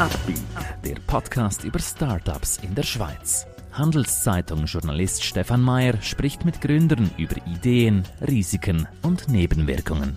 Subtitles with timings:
[0.00, 0.40] Upbeat,
[0.82, 3.46] der Podcast über Startups in der Schweiz.
[3.72, 10.16] Handelszeitung-Journalist Stefan Mayer spricht mit Gründern über Ideen, Risiken und Nebenwirkungen.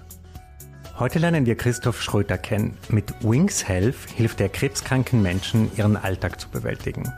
[0.98, 2.78] Heute lernen wir Christoph Schröter kennen.
[2.88, 7.12] Mit Wings Health hilft er krebskranken Menschen, ihren Alltag zu bewältigen.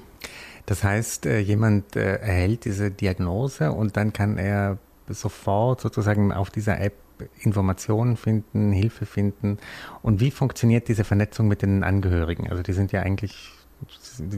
[0.66, 6.50] Das heißt, äh, jemand äh, erhält diese Diagnose und dann kann er sofort sozusagen auf
[6.50, 6.94] dieser App
[7.40, 9.58] Informationen finden, Hilfe finden.
[10.00, 12.48] Und wie funktioniert diese Vernetzung mit den Angehörigen?
[12.48, 13.52] Also die sind ja eigentlich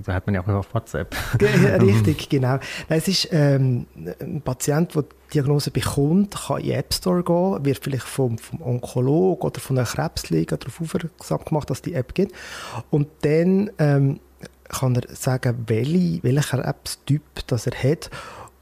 [0.05, 1.17] da hat man ja auch über WhatsApp.
[1.41, 2.59] Richtig, genau.
[2.89, 3.86] Es ist ähm,
[4.20, 8.39] ein Patient, der die Diagnose bekommt, kann in den App Store gehen, wird vielleicht vom,
[8.39, 12.33] vom Onkologen oder von einer Krebsliga darauf aufmerksam gemacht, dass die App gibt.
[12.91, 14.20] Und dann ähm,
[14.73, 18.11] kann er sagen, welche, welchen Krebstyp das er hat.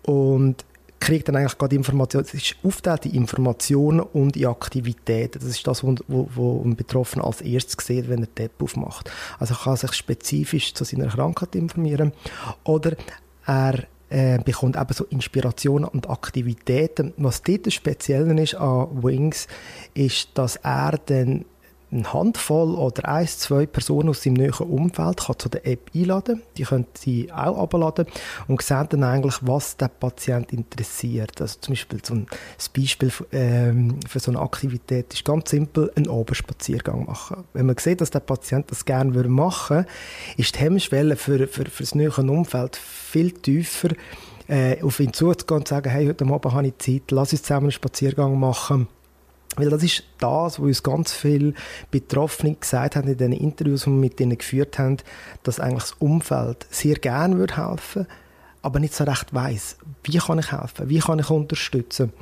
[0.02, 0.64] Und
[1.00, 5.40] kriegt dann eigentlich gerade Informationen, es ist aufteilt in Informationen und in Aktivitäten.
[5.40, 9.10] Das ist das, was ein Betroffener als erstes sieht, wenn er die App aufmacht.
[9.38, 12.12] Also er kann sich spezifisch zu seiner Krankheit informieren
[12.64, 12.96] oder
[13.46, 17.14] er äh, bekommt eben so Inspirationen und Aktivitäten.
[17.16, 19.46] Was dort speziell ist an Wings,
[19.94, 21.46] ist, dass er dann
[21.92, 26.42] eine Handvoll oder ein, zwei Personen aus seinem näheren Umfeld kann zu der App einladen.
[26.56, 28.06] Die können sie auch abladen
[28.46, 31.40] und sehen dann eigentlich, was der Patient interessiert.
[31.40, 32.26] Also zum Beispiel so ein
[32.76, 37.44] Beispiel ähm, für so eine Aktivität ist ganz simpel, einen Abendspaziergang machen.
[37.52, 39.88] Wenn man sieht, dass der Patient das gerne machen würde,
[40.36, 43.88] ist die Hemmschwelle für, für, für das nähere Umfeld viel tiefer,
[44.48, 47.42] äh, auf ihn zuzugehen und zu sagen, hey, heute Abend habe ich Zeit, lass uns
[47.42, 48.88] zusammen einen Spaziergang machen
[49.56, 51.54] weil das ist das, was uns ganz viele
[51.90, 54.98] Betroffene gesagt haben in den Interviews, die wir mit ihnen geführt haben,
[55.42, 58.06] dass eigentlich das Umfeld sehr gerne würde helfen,
[58.62, 62.12] aber nicht so recht weiß, wie kann ich helfen, wie kann ich unterstützen.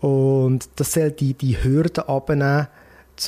[0.00, 2.68] Und das soll die, die Hürden abnehmen,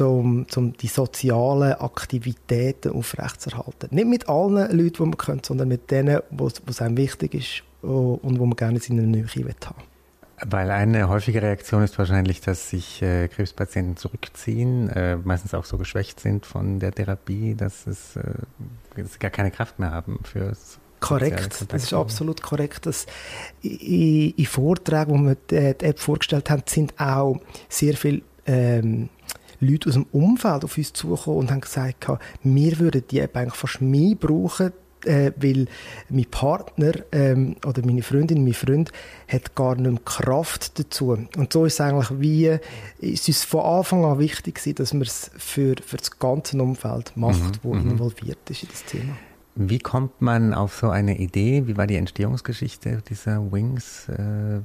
[0.01, 3.89] um, um die sozialen Aktivitäten aufrechtzuerhalten.
[3.91, 7.63] Nicht mit allen Leuten, die man kennt, sondern mit denen, wo es einem wichtig ist
[7.83, 9.98] und wo man gerne in seiner Nähe haben
[10.47, 15.79] weil eine häufige Reaktion ist wahrscheinlich, dass sich äh, Krebspatienten zurückziehen, äh, meistens auch so
[15.79, 18.23] geschwächt sind von der Therapie, dass, es, äh,
[18.97, 20.55] dass sie gar keine Kraft mehr haben für
[21.01, 22.87] Korrekt, das ist absolut korrekt.
[22.87, 23.07] Das,
[23.63, 29.09] in, in Vorträgen, wo wir die App vorgestellt haben, sind auch sehr viele ähm,
[29.61, 32.07] Leute aus dem Umfeld auf uns zugekommen und haben gesagt,
[32.43, 34.73] wir würden die App eigentlich fast mehr brauchen,
[35.05, 35.67] äh, weil
[36.09, 38.93] mein Partner ähm, oder meine Freundin, mein Freund
[39.29, 41.17] hat gar nicht mehr Kraft dazu.
[41.37, 42.59] Und so ist es eigentlich wie,
[43.01, 47.13] es ist von Anfang an wichtig gewesen, dass man es für, für das ganze Umfeld
[47.17, 47.59] macht, mhm.
[47.63, 47.91] wo mhm.
[47.91, 49.17] involviert ist in das Thema.
[49.55, 51.67] Wie kommt man auf so eine Idee?
[51.67, 54.09] Wie war die Entstehungsgeschichte dieser Wings?
[54.09, 54.61] Äh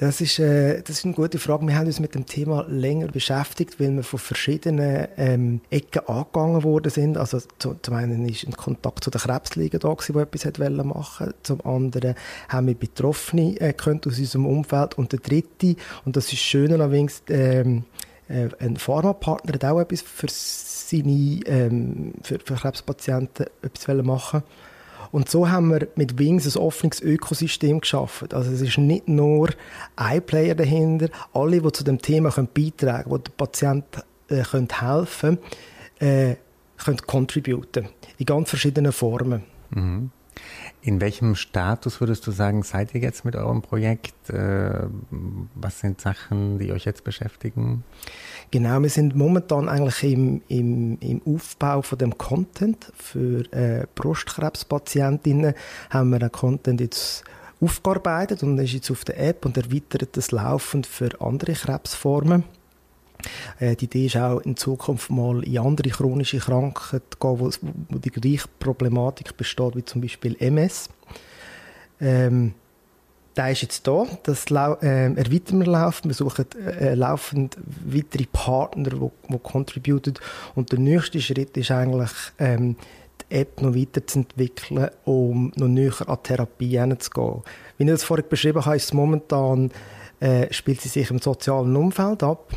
[0.00, 1.66] das ist, äh, das ist eine gute Frage.
[1.66, 6.62] Wir haben uns mit dem Thema länger beschäftigt, weil wir von verschiedenen ähm, Ecken angegangen
[6.62, 7.16] worden sind.
[7.16, 11.26] Also zu, zum einen ist ein Kontakt zu der Krebsliga da gewesen, die etwas machen
[11.26, 11.42] wollte.
[11.42, 12.14] Zum anderen
[12.48, 14.96] haben wir Betroffene äh, aus unserem Umfeld.
[14.96, 17.82] Und der dritte, und das ist schön allerdings, ähm,
[18.28, 24.77] äh, ein Pharmapartner hat auch etwas für seine, ähm, für, für Krebspatienten etwas machen wollen.
[25.10, 28.28] Und so haben wir mit Wings ein offenes Ökosystem geschaffen.
[28.32, 29.50] Also es ist nicht nur
[29.96, 34.42] ein Player dahinter, alle, die zu dem Thema können beitragen können, die den Patienten äh,
[34.42, 35.38] können helfen
[35.98, 36.36] können, äh,
[36.76, 37.88] können contributen.
[38.18, 39.44] In ganz verschiedenen Formen.
[39.70, 40.10] Mhm.
[40.80, 44.30] In welchem Status würdest du sagen, seid ihr jetzt mit eurem Projekt?
[44.30, 44.86] Äh,
[45.54, 47.84] was sind Sachen, die euch jetzt beschäftigen?
[48.50, 55.54] Genau, wir sind momentan eigentlich im, im, im Aufbau von dem Content für äh, Brustkrebspatientinnen.
[55.90, 57.24] Haben wir den Content jetzt
[57.60, 62.44] aufgearbeitet und ist jetzt auf der App und erweitert das laufend für andere Krebsformen.
[63.58, 67.50] Äh, die Idee ist auch in Zukunft mal in andere chronische Krankheiten zu gehen, wo,
[67.88, 70.88] wo die gleiche Problematik besteht, wie zum Beispiel MS.
[72.00, 72.54] Ähm,
[73.36, 78.90] der ist jetzt da, das äh, erweitern wir laufend, wir suchen äh, laufend weitere Partner,
[78.90, 80.14] die, die contributen
[80.56, 82.10] und der nächste Schritt ist eigentlich,
[82.40, 82.74] ähm,
[83.30, 87.42] die App noch weiterzuentwickeln, um noch näher an Therapie hinzugehen.
[87.76, 89.70] Wie ich das vorhin beschrieben habe, ist es momentan,
[90.20, 92.52] äh, spielt sie sich im sozialen Umfeld ab,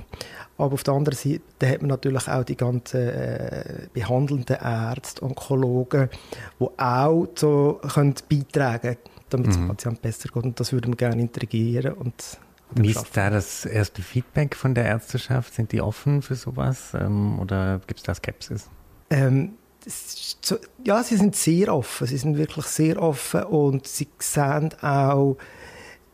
[0.57, 6.09] aber auf der anderen Seite hat man natürlich auch die ganzen äh, behandelnden Ärzte, Onkologen,
[6.59, 9.61] die auch so können beitragen können damit es mhm.
[9.61, 10.43] dem Patient besser geht.
[10.43, 11.93] Und das würden wir gerne integrieren.
[11.93, 12.37] Und
[12.75, 15.53] Wie ist da das erste Feedback von der Ärzteschaft?
[15.53, 18.69] Sind die offen für sowas ähm, oder gibt es da Skepsis?
[19.09, 19.53] Ähm,
[19.85, 22.07] so, ja, sie sind sehr offen.
[22.07, 25.37] Sie sind wirklich sehr offen und sie sehen auch,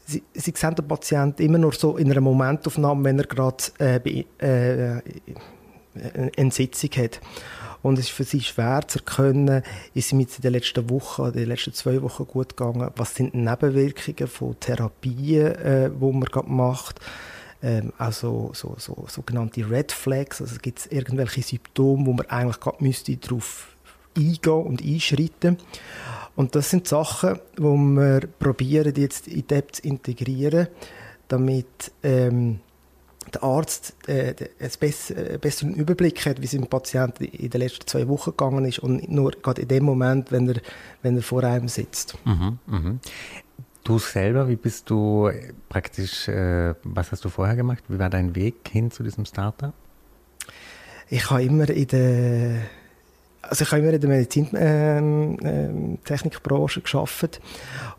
[0.07, 4.23] sie, sie sehen den Patienten immer nur so in einer Momentaufnahme, wenn er gerade äh,
[4.39, 5.01] äh,
[6.37, 7.19] eine Sitzung hat.
[7.83, 9.61] Und es ist für sie schwer zu erkennen,
[9.93, 13.33] ist es in den letzten Wochen, in den letzten zwei Wochen gut gegangen, was sind
[13.33, 16.99] die Nebenwirkungen von Therapien, äh, wo man gerade macht.
[17.61, 22.59] Ähm, also so, so, sogenannte Red Flags, also gibt es irgendwelche Symptome, wo man eigentlich
[22.59, 23.76] gerade müsste darauf
[24.17, 25.57] eingehen und einschreiten.
[26.35, 30.67] Und das sind Sachen, die wir probieren jetzt in die App zu integrieren,
[31.27, 32.59] damit ähm,
[33.33, 37.87] der Arzt äh, einen äh, besseren Überblick hat, wie es dem Patienten in den letzten
[37.87, 40.61] zwei Wochen gegangen ist und nur gerade in dem Moment, wenn er,
[41.01, 42.17] wenn er vor einem sitzt.
[42.25, 42.95] Mhm, mh.
[43.83, 45.31] Du selber, wie bist du
[45.69, 47.83] praktisch, äh, was hast du vorher gemacht?
[47.87, 49.73] Wie war dein Weg hin zu diesem Startup?
[51.09, 52.61] Ich habe immer in der
[53.41, 57.41] also ich habe immer in der Medizintechnikbranche ähm, ähm, geschafft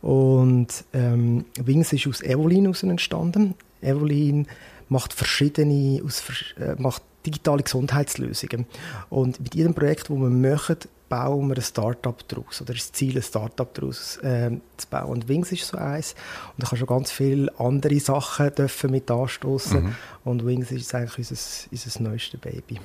[0.03, 3.55] und ähm, Wings ist aus Evolin entstanden.
[3.81, 4.47] Evolin
[4.89, 6.23] macht verschiedene, aus,
[6.59, 8.67] äh, macht digitale Gesundheitslösungen.
[9.11, 10.77] Und mit jedem Projekt, das wir machen,
[11.09, 12.61] bauen wir ein Startup daraus.
[12.61, 15.11] Oder ist das Ziel, ein Startup daraus äh, zu bauen.
[15.11, 16.15] Und Wings ist so eins.
[16.57, 19.85] Und ich habe schon ganz viele andere Sachen dürfen mit anstoßen.
[19.85, 19.95] Mhm.
[20.25, 22.81] Und Wings ist eigentlich unser, unser neuestes Baby.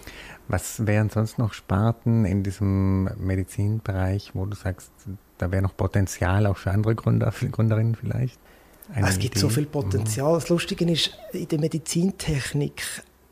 [0.48, 4.92] Was wären sonst noch Sparten in diesem Medizinbereich, wo du sagst,
[5.38, 8.40] da wäre noch Potenzial auch für andere Gründer, für Gründerinnen vielleicht?
[8.96, 9.40] es gibt Idee.
[9.40, 10.34] so viel Potenzial.
[10.34, 10.36] Mhm.
[10.36, 12.84] Das Lustige ist, in der Medizintechnik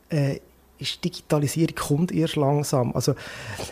[0.08, 0.40] äh,
[0.82, 2.92] ist Digitalisierung kommt erst langsam.
[2.94, 3.14] Also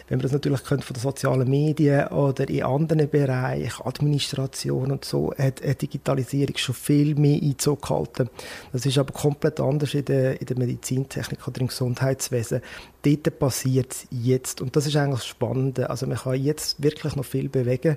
[0.09, 5.33] wenn man das natürlich von den sozialen Medien oder in anderen Bereichen, Administration und so,
[5.37, 8.31] hat, hat Digitalisierung schon viel mehr Einzug gehalten.
[8.73, 12.63] Das ist aber komplett anders in der, in der Medizintechnik oder im Gesundheitswesen.
[13.03, 15.91] Dort passiert es jetzt und das ist eigentlich das Spannende.
[15.91, 17.97] Also man kann jetzt wirklich noch viel bewegen,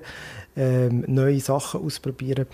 [0.56, 2.46] ähm, neue Sachen ausprobieren.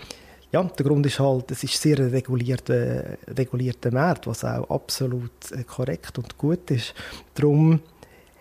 [0.51, 5.31] Ja, der Grund ist halt, es ist sehr ein regulierter, regulierter Markt, was auch absolut
[5.51, 6.93] äh, korrekt und gut ist.
[7.35, 7.79] Darum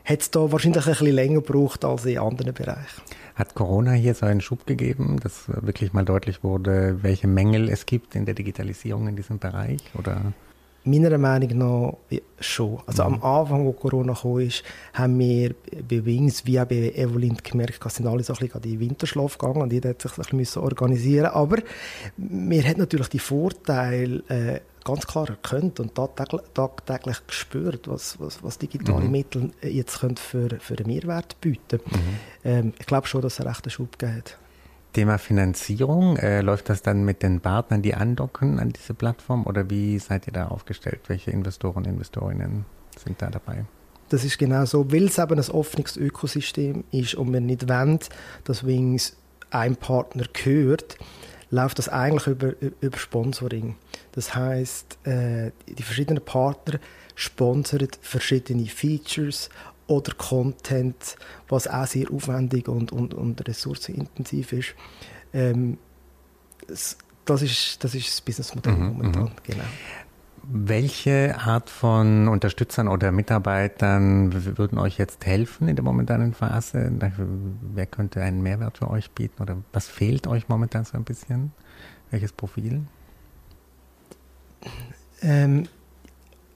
[0.05, 3.03] hat es da wahrscheinlich ein bisschen länger gebraucht als in anderen Bereichen.
[3.37, 7.87] Hat Corona hier so einen Schub gegeben, dass wirklich mal deutlich wurde, welche Mängel es
[7.87, 9.81] gibt in der Digitalisierung in diesem Bereich?
[9.97, 10.33] Oder?
[10.85, 12.79] Meiner Meinung nach schon.
[12.87, 13.15] Also mhm.
[13.15, 14.62] am Anfang, wo Corona kam, ist,
[14.94, 15.55] haben wir
[15.88, 18.81] bei Wings wie auch bei Evelyn gemerkt, dass sind alle so ein bisschen in den
[18.81, 21.59] Winterschlaf gegangen und jeder hat sich ein bisschen organisieren Aber
[22.17, 28.43] wir haben natürlich die Vorteile äh, ganz klar erkannt und tagtäglich, tagtäglich gespürt, was, was,
[28.43, 29.11] was digitale mhm.
[29.11, 32.00] Mittel jetzt können für, für einen Mehrwert bieten mhm.
[32.45, 34.38] ähm, Ich glaube schon, dass es einen rechten Schub gibt.
[34.92, 39.70] Thema Finanzierung, äh, läuft das dann mit den Partnern, die andocken an diese Plattform oder
[39.70, 41.00] wie seid ihr da aufgestellt?
[41.06, 42.64] Welche Investoren und Investorinnen
[42.97, 43.64] sind da dabei?
[44.09, 48.00] Das ist genau so, weil es eben ein offenes Ökosystem ist und wir nicht wollen,
[48.44, 49.16] dass Wings
[49.50, 50.97] ein Partner gehört,
[51.50, 53.76] läuft das eigentlich über, über Sponsoring.
[54.12, 56.80] Das heißt, äh, die verschiedenen Partner
[57.14, 59.49] sponsern verschiedene Features
[59.90, 61.16] oder Content,
[61.49, 64.75] was auch sehr aufwendig und, und, und ressourcenintensiv ist.
[65.35, 65.78] Ähm,
[66.66, 66.97] das,
[67.42, 69.30] ist das ist das Businessmodell mhm, momentan, mhm.
[69.42, 69.64] genau.
[70.42, 76.90] Welche Art von Unterstützern oder Mitarbeitern würden euch jetzt helfen in der momentanen Phase?
[77.75, 81.52] Wer könnte einen Mehrwert für euch bieten oder was fehlt euch momentan so ein bisschen?
[82.11, 82.82] Welches Profil?
[85.20, 85.68] Ähm,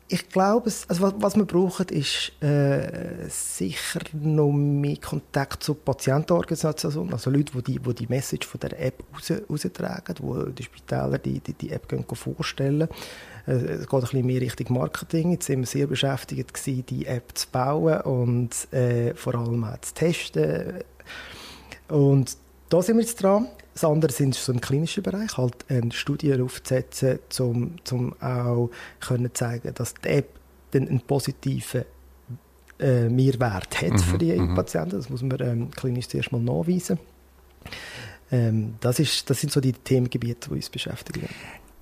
[0.07, 7.11] ich glaube, also was, was wir brauchen, ist äh, sicher noch mehr Kontakt zur Patientenorganisation,
[7.13, 11.19] also Leute, die die, die, die Message von der App raus, raustragen, die die Spitäler
[11.19, 12.89] die, die, die App können vorstellen
[13.47, 15.33] äh, Es geht ein bisschen mehr Richtung Marketing.
[15.33, 19.81] Jetzt sind wir sehr beschäftigt gewesen, die App zu bauen und äh, vor allem auch
[19.81, 20.85] zu testen.
[21.89, 22.37] Und
[22.69, 23.49] da sind wir jetzt dran.
[23.73, 29.35] Das andere sind so im klinischen Bereich, halt eine Studie aufzusetzen, um, um auch können
[29.35, 30.29] zeigen, dass die App
[30.71, 31.85] dann einen positiven
[32.79, 34.55] äh, Mehrwert hat mhm, für die mhm.
[34.55, 34.97] Patienten.
[34.97, 36.99] Das muss man ähm, klinisch zuerst mal nachweisen.
[38.31, 41.29] Ähm, das, ist, das sind so die Themengebiete, die uns beschäftigen.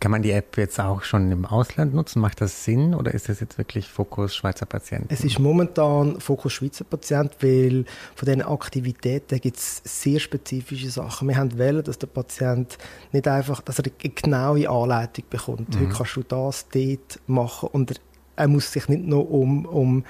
[0.03, 2.19] Kann man die App jetzt auch schon im Ausland nutzen?
[2.19, 5.07] Macht das Sinn oder ist das jetzt wirklich Fokus Schweizer Patienten?
[5.11, 7.85] Es ist momentan Fokus Schweizer Patient, weil
[8.17, 11.29] von diesen Aktivitäten gibt es sehr spezifische Sachen.
[11.29, 12.79] Wir haben wollen, dass der Patient
[13.13, 15.73] nicht einfach, dass er eine genaue Anleitung bekommt.
[15.73, 15.83] Mhm.
[15.83, 18.01] Heute kannst du das dort machen und
[18.37, 20.05] er muss sich nicht noch um, um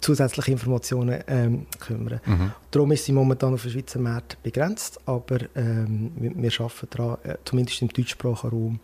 [0.00, 2.20] zusätzliche Informationen ähm, kümmern.
[2.24, 2.52] Mhm.
[2.70, 7.36] Darum ist sie momentan auf dem Schweizer Markt begrenzt, aber ähm, wir, arbeiten daran, äh,
[7.44, 8.80] zumindest im deutschsprachigen Raum,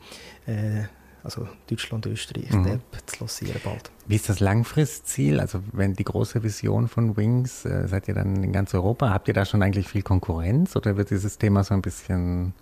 [0.47, 0.85] äh,
[1.23, 2.81] also Deutschland, Österreich, mhm.
[3.07, 3.91] Zu lancieren bald.
[4.07, 5.41] Wie ist das Langfristziel?
[5.41, 9.09] Also wenn die große Vision von Wings, äh, seid ihr dann in ganz Europa?
[9.09, 12.53] Habt ihr da schon eigentlich viel Konkurrenz oder wird dieses Thema so ein bisschen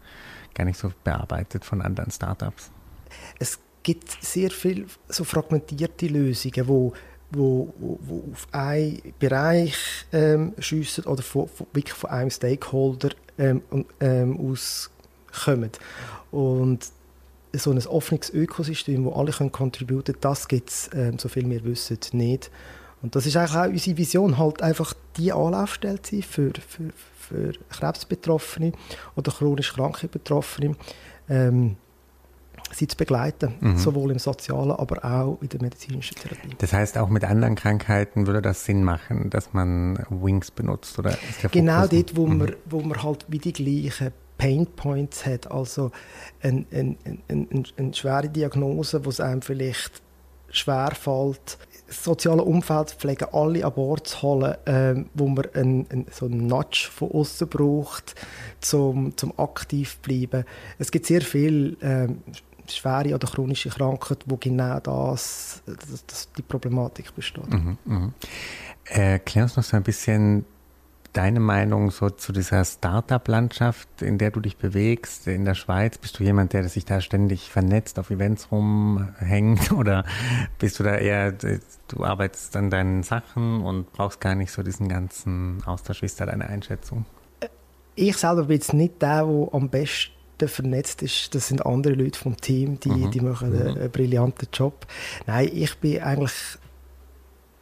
[0.55, 2.71] gar nicht so bearbeitet von anderen Startups?
[3.41, 6.93] Es gibt sehr viele so fragmentierte Lösungen, wo
[7.35, 9.75] wo, wo, auf einen Bereich
[10.13, 13.63] ähm, schiessen oder von, von, wirklich von einem Stakeholder ähm,
[14.01, 15.71] ähm, auskommen.
[16.31, 16.87] Und
[17.55, 21.65] so ein offenes Ökosystem, wo alle können contributen, das gibt es, ähm, so viel wir
[21.65, 22.51] wissen, nicht.
[23.03, 26.91] Und das ist eigentlich auch unsere Vision, halt einfach die Anlaufstelle zu sein für, für,
[27.19, 28.73] für Krebsbetroffene
[29.17, 30.77] oder chronisch kranke Betroffene.
[31.29, 31.77] Ähm,
[32.73, 33.77] sie zu begleiten, mhm.
[33.77, 36.51] sowohl im sozialen, aber auch in der medizinischen Therapie.
[36.59, 40.99] Das heißt, auch mit anderen Krankheiten würde das Sinn machen, dass man Wings benutzt?
[40.99, 41.17] Oder
[41.51, 42.39] genau dort, wo, mhm.
[42.39, 45.93] man, wo man halt wie die gleichen Pain Points hat, also
[46.43, 46.97] eine ein,
[47.29, 50.03] ein, ein, schwere Diagnose, wo es einem vielleicht
[50.51, 55.87] schwer fällt, das soziale Umfeld pflegen alle an Bord zu holen, ähm, wo man ein,
[55.91, 58.15] ein, so einen Nudge von außen braucht,
[58.61, 60.45] zum, zum aktiv bleiben.
[60.79, 62.23] Es gibt sehr viele ähm,
[62.69, 65.63] schwere oder chronische Krankheit, wo genau das,
[66.07, 67.53] das, die Problematik besteht.
[67.53, 68.13] Mhm, mh.
[68.85, 70.45] Erklär uns noch so ein bisschen
[71.13, 75.99] deine Meinung so zu dieser Startup-Landschaft, in der du dich bewegst in der Schweiz?
[75.99, 80.05] Bist du jemand, der sich da ständig vernetzt, auf Events rumhängt oder
[80.59, 84.89] bist du da eher, du arbeitest an deinen Sachen und brauchst gar nicht so diesen
[84.89, 86.03] ganzen Austausch?
[86.03, 87.05] Wie ist da deine Einschätzung?
[87.95, 92.19] Ich selber bin jetzt nicht der, der am besten vernetzt ist, das sind andere Leute
[92.19, 93.11] vom Team, die, mhm.
[93.11, 93.81] die machen einen, mhm.
[93.81, 94.87] einen brillanten Job.
[95.27, 96.33] Nein, ich bin eigentlich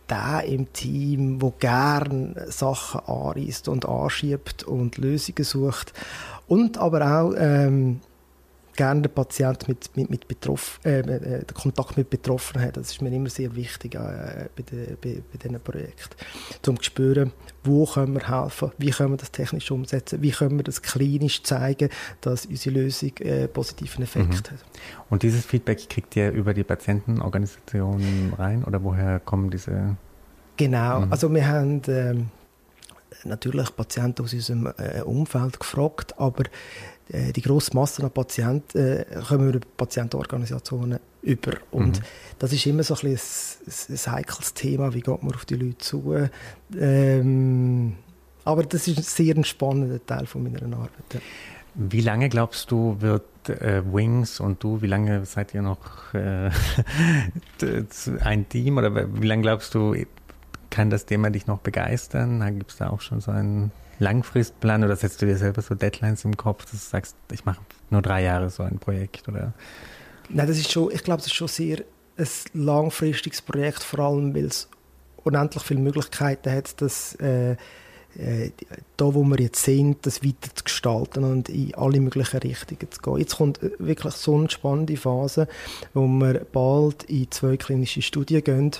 [0.08, 5.92] der im Team, wo gern Sachen anreißt und anschiebt und Lösungen sucht
[6.49, 8.00] und aber auch ähm,
[8.80, 12.78] gerne den Patient mit, mit, mit Betroff, äh, äh, den Kontakt mit Betroffenen hat.
[12.78, 16.16] Das ist mir immer sehr wichtig äh, bei, de, bei, bei diesen Projekten.
[16.66, 17.32] Um zu spüren,
[17.62, 21.42] wo können wir helfen, wie können wir das technisch umsetzen, wie können wir das klinisch
[21.42, 21.90] zeigen,
[22.22, 24.34] dass unsere Lösung äh, positiven Effekt mhm.
[24.34, 24.64] hat.
[25.10, 29.96] Und dieses Feedback kriegt ihr über die Patientenorganisation rein oder woher kommen diese?
[30.56, 31.12] Genau, mhm.
[31.12, 32.30] also wir haben ähm,
[33.25, 36.44] natürlich Patienten aus unserem äh, Umfeld gefragt, aber
[37.12, 41.52] die grosse Masse an Patienten äh, kommen über Patientenorganisationen über.
[41.71, 42.05] Und mhm.
[42.38, 45.57] das ist immer so ein, bisschen ein, ein heikles Thema, wie geht man auf die
[45.57, 46.29] Leute zu.
[46.79, 47.97] Ähm,
[48.45, 50.90] aber das ist ein sehr spannender Teil von meiner Arbeit.
[51.12, 51.21] Ja.
[51.75, 56.50] Wie lange glaubst du, wird äh, Wings und du, wie lange seid ihr noch äh,
[58.25, 59.95] ein Team oder wie lange glaubst du,
[60.69, 62.43] kann das Thema dich noch begeistern?
[62.59, 66.25] Gibt es da auch schon so einen Langfristplan oder setzt du dir selber so Deadlines
[66.25, 69.28] im Kopf, dass du sagst, ich mache nur drei Jahre so ein Projekt?
[69.28, 69.52] Oder?
[70.28, 71.85] Nein, das ist schon, ich glaube, das ist schon sehr
[72.16, 74.69] ein langfristiges Projekt, vor allem weil es
[75.23, 77.57] unendlich viele Möglichkeiten hat, dass äh,
[78.16, 78.50] äh,
[78.97, 83.00] da, wo wir jetzt sind, das weiter zu gestalten und in alle möglichen Richtungen zu
[83.00, 83.18] gehen.
[83.18, 85.49] Jetzt kommt äh, wirklich so eine spannende Phase,
[85.94, 88.70] wo wir bald in zwei klinische Studien gehen.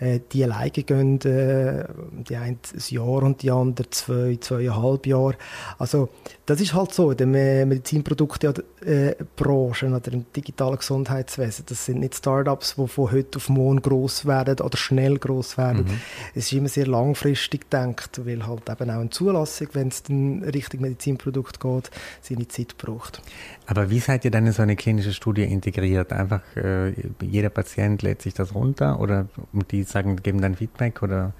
[0.00, 1.84] Äh, die alleine gehen, äh,
[2.28, 5.34] die eine ein Jahr und die andere zwei, zweieinhalb Jahre.
[5.78, 6.08] Also
[6.46, 11.66] das ist halt so in der Medizinprodukte äh, Branche oder im digitalen Gesundheitswesen.
[11.68, 15.84] Das sind nicht Startups, die von heute auf morgen groß werden oder schnell groß werden.
[15.84, 16.00] Mhm.
[16.34, 20.42] Es ist immer sehr langfristig gedacht, weil halt eben auch eine Zulassung, wenn es dann
[20.44, 21.90] Richtung Medizinprodukt geht,
[22.20, 23.22] seine Zeit braucht.
[23.66, 26.12] Aber wie seid ihr dann in so eine klinische Studie integriert?
[26.12, 29.26] Einfach äh, jeder Patient lädt sich das runter oder
[29.70, 31.32] die sagen, geben dann Feedback oder?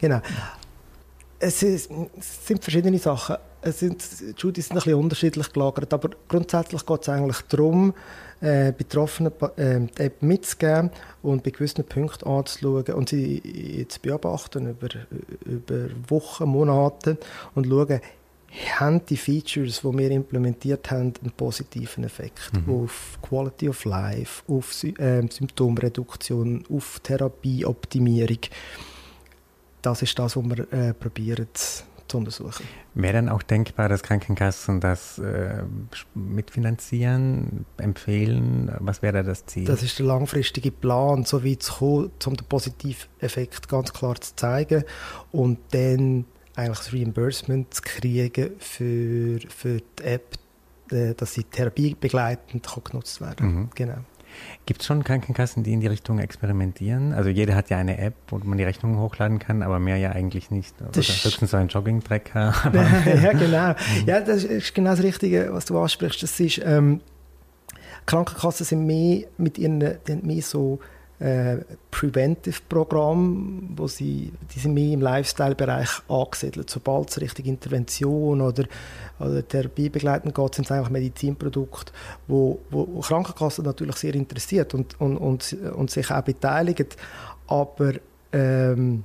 [0.00, 0.20] Genau.
[1.38, 3.36] Es, ist, es sind verschiedene Sachen
[3.66, 7.94] es sind, die Studien sind ein bisschen unterschiedlich gelagert, aber grundsätzlich geht es eigentlich darum,
[8.40, 10.90] äh, Betroffenen äh, die App mitzugeben
[11.22, 14.88] und bei gewissen Punkten anzuschauen und sie zu beobachten über,
[15.44, 17.18] über Wochen, Monate
[17.54, 18.00] und schauen,
[18.78, 22.82] haben die Features, die wir implementiert haben, einen positiven Effekt mhm.
[22.82, 28.38] auf Quality of Life, auf Sy äh, Symptomreduktion, auf Therapieoptimierung.
[29.82, 31.48] Das ist das, was wir äh, probieren
[32.08, 32.66] zu untersuchen.
[32.94, 35.62] Wäre dann auch denkbar, dass Krankenkassen das äh,
[36.14, 38.70] mitfinanzieren, empfehlen?
[38.78, 39.64] Was wäre da das Ziel?
[39.64, 44.20] Das ist der langfristige Plan, so weit zu kommen, um den positiven Effekt ganz klar
[44.20, 44.84] zu zeigen
[45.32, 46.24] und dann
[46.56, 50.36] eigentlich das Reimbursement zu kriegen für, für die App,
[50.90, 53.54] äh, dass sie therapiebegleitend kann genutzt werden kann.
[53.54, 53.70] Mhm.
[53.74, 53.98] Genau.
[54.66, 57.14] Gibt es schon Krankenkassen, die in die Richtung experimentieren?
[57.14, 60.10] Also jeder hat ja eine App, wo man die Rechnungen hochladen kann, aber mehr ja
[60.10, 60.74] eigentlich nicht.
[60.80, 62.54] Oder höchstens so ein Jogging-Tracker.
[63.22, 63.70] ja, genau.
[63.70, 64.06] Mhm.
[64.06, 66.22] Ja, das ist genau das Richtige, was du ansprichst.
[66.22, 67.00] Das ist, ähm,
[68.06, 70.80] Krankenkassen sind mehr mit ihren, mehr so
[71.18, 71.58] äh,
[71.90, 76.68] Preventive-Programm, wo sie, die sind mehr im Lifestyle-Bereich angesiedelt.
[76.68, 78.64] Sobald es Richtung Intervention oder,
[79.18, 81.92] oder Therapiebegleitend geht, sind es einfach Medizinprodukte,
[82.26, 86.88] wo, wo Krankenkassen natürlich sehr interessiert und, und, und, und sich auch beteiligen,
[87.46, 87.94] aber
[88.32, 89.04] ähm,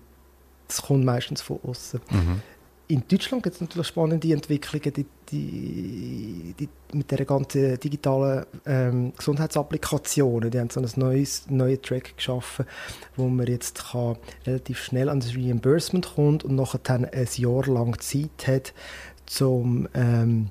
[0.67, 2.01] das kommt meistens von außen.
[2.09, 2.41] Mhm
[2.91, 9.13] in Deutschland gibt es natürlich spannende Entwicklungen die, die, die, mit der ganzen digitalen ähm,
[9.15, 10.51] Gesundheitsapplikationen.
[10.51, 12.65] Die haben so ein neues neue Track geschaffen,
[13.15, 17.65] wo man jetzt kann relativ schnell an das Reimbursement kommt und nachher dann ein Jahr
[17.67, 18.73] lang Zeit hat,
[19.41, 20.49] um ähm,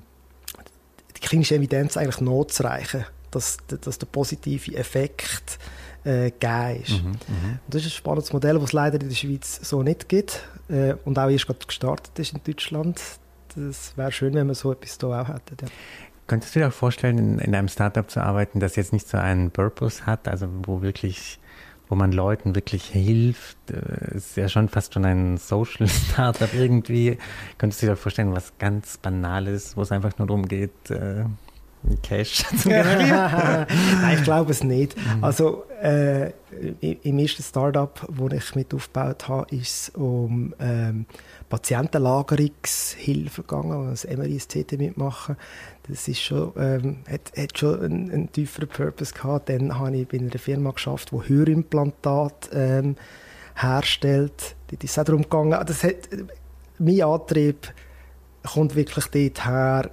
[1.15, 5.59] die klinische Evidenz eigentlich nachzureichen, dass, dass der positive Effekt
[6.03, 7.03] äh, gegeben ist.
[7.03, 7.59] Mhm, mhm.
[7.69, 10.95] das ist ein spannendes Modell, das es leider in der Schweiz so nicht gibt äh,
[11.05, 13.01] und auch erst gerade gestartet ist in Deutschland.
[13.55, 15.57] Das wäre schön, wenn wir so etwas hier auch hätten.
[15.61, 15.67] Ja.
[16.27, 19.17] Könntest du dir auch vorstellen, in, in, einem Startup zu arbeiten, das jetzt nicht so
[19.17, 21.39] einen Purpose hat, also wo wirklich
[21.89, 23.57] wo man Leuten wirklich hilft.
[23.69, 27.17] Es äh, ist ja schon fast schon ein Social Startup irgendwie.
[27.57, 31.25] Könntest du dir vorstellen, was ganz Banales, wo es einfach nur darum geht, äh,
[32.03, 33.09] Cash zu generieren?
[34.01, 34.95] Nein, ich glaube es nicht.
[34.97, 35.23] Mhm.
[35.23, 36.31] Also äh,
[36.79, 41.05] im ersten Startup, wo ich mit aufgebaut habe, ist es um ähm,
[41.49, 45.37] Patientenlagerungshilfe gegangen, das MRI, das CT mitmachen.
[45.87, 49.49] Das ist schon, ähm, hat, hat schon einen, einen, tieferen Purpose gehabt.
[49.49, 52.95] Dann habe ich bei einer Firma geschafft, die Hörimplantat ähm,
[53.55, 54.55] herstellt.
[54.69, 56.09] Dort ist es auch darum gegangen, das hat,
[56.77, 57.73] mein Antrieb
[58.43, 59.91] kommt wirklich dort her,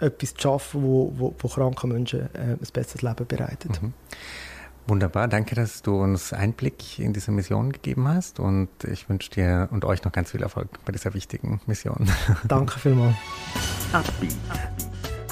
[0.00, 3.82] etwas zu schaffen, wo, wo, wo kranken Menschen äh, ein besseres Leben bereitet.
[3.82, 3.92] Mhm.
[4.86, 9.68] Wunderbar, danke, dass du uns Einblick in diese Mission gegeben hast und ich wünsche dir
[9.70, 12.10] und euch noch ganz viel Erfolg bei dieser wichtigen Mission.
[12.48, 13.14] Danke vielmals.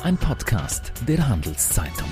[0.04, 2.08] Ein Podcast der Handelszeitung.